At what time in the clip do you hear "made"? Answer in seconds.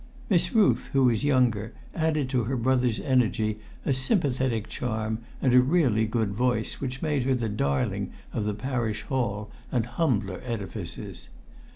7.03-7.21